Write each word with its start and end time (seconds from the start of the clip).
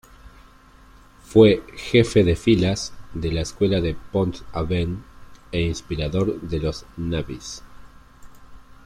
Fue 1.23 1.61
"Jefe 1.75 2.23
de 2.23 2.35
filas" 2.35 2.91
de 3.13 3.31
la 3.31 3.41
Escuela 3.41 3.81
de 3.81 3.93
Pont-Aven 4.11 5.03
e 5.51 5.61
inspirador 5.61 6.41
de 6.41 6.57
los 6.59 6.85
Nabis. 6.97 7.61